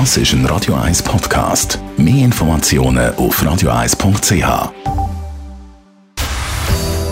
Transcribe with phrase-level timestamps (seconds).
[0.00, 1.78] Das ist ein Radio 1 Podcast.
[1.96, 4.72] Mehr Informationen auf radio1.ch.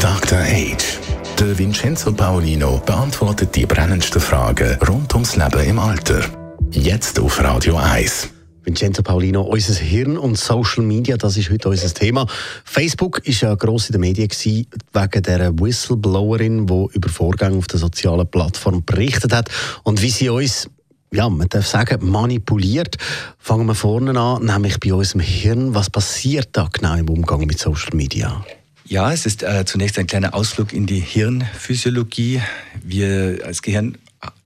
[0.00, 0.38] Dr.
[0.38, 0.98] Age.
[1.38, 6.24] Der Vincenzo Paolino beantwortet die brennendsten Fragen rund ums Leben im Alter.
[6.72, 8.30] Jetzt auf Radio 1.
[8.64, 12.26] Vincenzo Paulino, unser Hirn und Social Media, das ist heute unser Thema.
[12.64, 17.68] Facebook ist ja gross in den Medien gewesen, wegen der Whistleblowerin, die über Vorgänge auf
[17.68, 19.50] der sozialen Plattform berichtet hat
[19.84, 20.68] und wie sie uns
[21.12, 22.96] ja, man darf sagen, manipuliert.
[23.38, 25.74] Fangen wir vorne an, nämlich bei unserem Hirn.
[25.74, 28.44] Was passiert da genau im Umgang mit Social Media?
[28.84, 32.42] Ja, es ist äh, zunächst ein kleiner Ausflug in die Hirnphysiologie.
[32.82, 33.96] Wir als Gehirn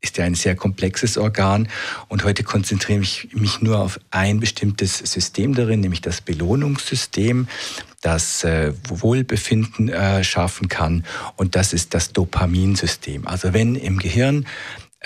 [0.00, 1.68] ist ja ein sehr komplexes Organ
[2.08, 7.48] und heute konzentriere ich mich nur auf ein bestimmtes System darin, nämlich das Belohnungssystem,
[8.02, 11.04] das äh, Wohlbefinden äh, schaffen kann
[11.36, 13.26] und das ist das Dopaminsystem.
[13.26, 14.46] Also wenn im Gehirn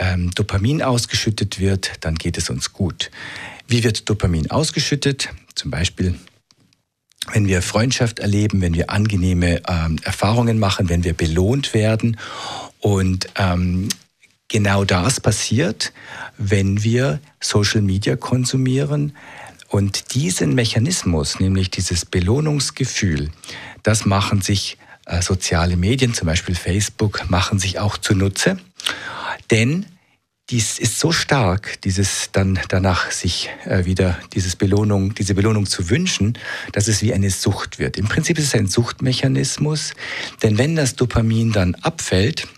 [0.01, 3.13] ähm, Dopamin ausgeschüttet wird, dann geht es uns gut.
[3.69, 5.29] Wie wird Dopamin ausgeschüttet?
[5.55, 6.19] Zum Beispiel
[7.33, 12.17] wenn wir Freundschaft erleben, wenn wir angenehme ähm, Erfahrungen machen, wenn wir belohnt werden.
[12.81, 13.89] Und ähm,
[14.49, 15.93] genau das passiert,
[16.39, 19.17] wenn wir Social Media konsumieren.
[19.69, 23.31] Und diesen Mechanismus, nämlich dieses Belohnungsgefühl,
[23.83, 28.59] das machen sich äh, soziale Medien, zum Beispiel Facebook, machen sich auch zunutze.
[29.51, 29.87] Denn
[30.51, 35.91] dies ist so stark, dieses dann danach sich äh, wieder dieses Belohnung, diese Belohnung zu
[35.91, 36.37] wünschen,
[36.73, 37.97] dass es wie eine Sucht wird.
[37.97, 39.95] Im Prinzip ist es ein Suchtmechanismus,
[40.43, 42.49] denn wenn das Dopamin dann abfällt,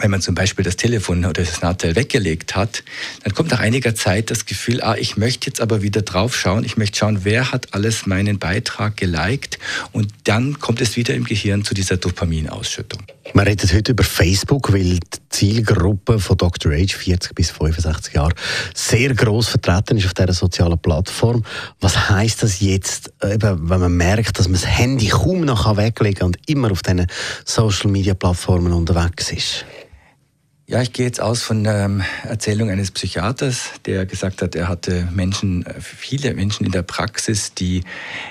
[0.00, 2.82] wenn man zum Beispiel das Telefon oder das Nahtel weggelegt hat,
[3.22, 6.64] dann kommt nach einiger Zeit das Gefühl, ah, ich möchte jetzt aber wieder drauf schauen,
[6.64, 9.58] ich möchte schauen, wer hat alles meinen Beitrag geliked
[9.92, 13.02] und dann kommt es wieder im Gehirn zu dieser Dopaminausschüttung.
[13.36, 16.70] Man redet heute über Facebook, weil die Zielgruppe von Dr.
[16.70, 18.32] Age, 40 bis 65 Jahre,
[18.74, 21.42] sehr groß vertreten ist auf dieser sozialen Plattform.
[21.80, 26.18] Was heißt das jetzt, eben, wenn man merkt, dass man das Handy kaum noch weglegen
[26.20, 27.08] kann und immer auf diesen
[27.44, 29.64] Social Media Plattformen unterwegs ist?
[30.66, 34.66] Ja, ich gehe jetzt aus von der ähm, Erzählung eines Psychiaters, der gesagt hat, er
[34.66, 37.84] hatte Menschen, äh, viele Menschen in der Praxis, die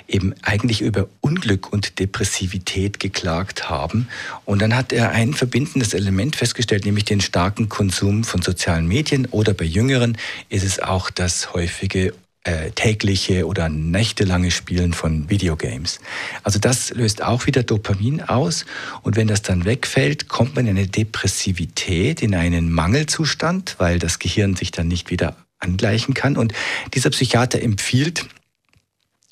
[0.07, 4.07] eben eigentlich über Unglück und Depressivität geklagt haben.
[4.45, 9.27] Und dann hat er ein verbindendes Element festgestellt, nämlich den starken Konsum von sozialen Medien
[9.27, 10.17] oder bei Jüngeren
[10.49, 15.99] ist es auch das häufige äh, tägliche oder nächtelange Spielen von Videogames.
[16.43, 18.65] Also das löst auch wieder Dopamin aus
[19.01, 24.19] und wenn das dann wegfällt, kommt man in eine Depressivität, in einen Mangelzustand, weil das
[24.19, 26.37] Gehirn sich dann nicht wieder angleichen kann.
[26.37, 26.53] Und
[26.93, 28.25] dieser Psychiater empfiehlt,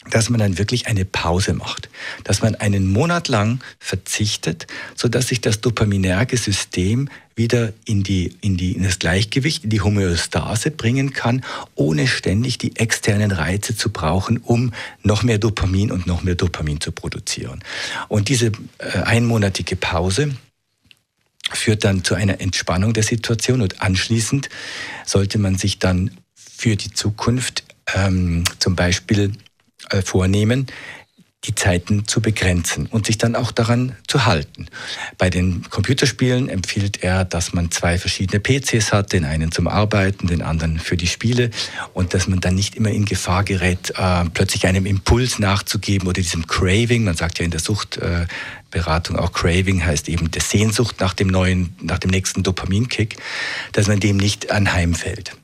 [0.10, 1.90] dass man dann wirklich eine Pause macht,
[2.24, 8.36] dass man einen Monat lang verzichtet, so dass sich das dopaminerge System wieder in, die,
[8.42, 11.44] in, die, in das Gleichgewicht, in die Homöostase bringen kann,
[11.76, 14.74] ohne ständig die externen Reize zu brauchen, um
[15.04, 17.64] noch mehr Dopamin und noch mehr Dopamin zu produzieren.
[18.08, 20.36] Und diese äh, einmonatige Pause
[21.52, 24.50] führt dann zu einer Entspannung der Situation und anschließend
[25.06, 27.64] sollte man sich dann für die Zukunft
[27.94, 29.34] ähm, zum Beispiel
[30.04, 30.68] vornehmen,
[31.46, 34.68] die Zeiten zu begrenzen und sich dann auch daran zu halten.
[35.18, 40.28] Bei den Computerspielen empfiehlt er, dass man zwei verschiedene PCs hat, den einen zum Arbeiten,
[40.28, 41.50] den anderen für die Spiele
[41.94, 46.22] und dass man dann nicht immer in Gefahr gerät, äh, plötzlich einem Impuls nachzugeben oder
[46.22, 51.16] diesem Craving, man sagt ja in der Suchtberatung auch Craving heißt eben der Sehnsucht nach
[51.16, 53.18] dem neuen, nach dem nächsten Dopaminkick,
[53.72, 55.36] dass man dem nicht anheimfällt.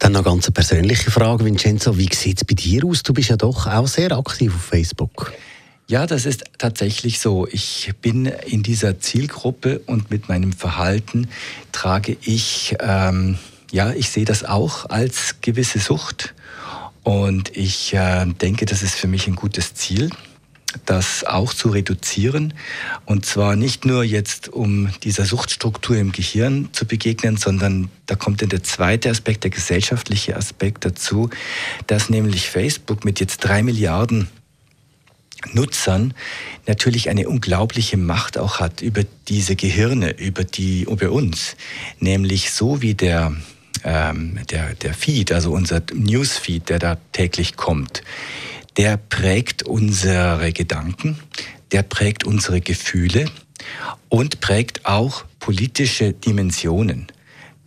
[0.00, 1.98] Dann noch eine ganz persönliche Frage, Vincenzo.
[1.98, 3.02] Wie sieht es bei dir aus?
[3.02, 5.30] Du bist ja doch auch sehr aktiv auf Facebook.
[5.88, 7.46] Ja, das ist tatsächlich so.
[7.46, 11.28] Ich bin in dieser Zielgruppe und mit meinem Verhalten
[11.70, 13.38] trage ich, ähm,
[13.72, 16.32] ja, ich sehe das auch als gewisse Sucht.
[17.02, 20.08] Und ich äh, denke, das ist für mich ein gutes Ziel
[20.86, 22.54] das auch zu reduzieren.
[23.04, 28.42] Und zwar nicht nur jetzt, um dieser Suchtstruktur im Gehirn zu begegnen, sondern da kommt
[28.42, 31.30] dann der zweite Aspekt, der gesellschaftliche Aspekt dazu,
[31.86, 34.28] dass nämlich Facebook mit jetzt drei Milliarden
[35.52, 36.14] Nutzern
[36.66, 41.56] natürlich eine unglaubliche Macht auch hat über diese Gehirne, über die, über uns.
[41.98, 43.34] Nämlich so wie der,
[43.82, 48.02] ähm, der, der Feed, also unser Newsfeed, der da täglich kommt,
[48.80, 51.18] der prägt unsere Gedanken,
[51.70, 53.26] der prägt unsere Gefühle
[54.08, 57.08] und prägt auch politische Dimensionen.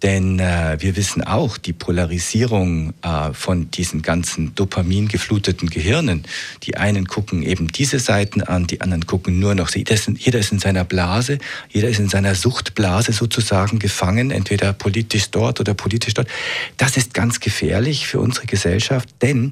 [0.03, 6.23] Denn äh, wir wissen auch, die Polarisierung äh, von diesen ganzen dopamingefluteten Gehirnen,
[6.63, 10.17] die einen gucken eben diese Seiten an, die anderen gucken nur noch, jeder ist, in,
[10.17, 11.37] jeder ist in seiner Blase,
[11.69, 16.27] jeder ist in seiner Suchtblase sozusagen gefangen, entweder politisch dort oder politisch dort.
[16.75, 19.51] Das ist ganz gefährlich für unsere Gesellschaft, denn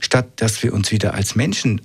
[0.00, 1.82] statt dass wir uns wieder als Menschen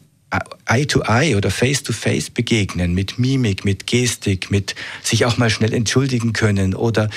[0.66, 5.38] Eye to Eye oder Face to Face begegnen, mit Mimik, mit Gestik, mit sich auch
[5.38, 7.10] mal schnell entschuldigen können oder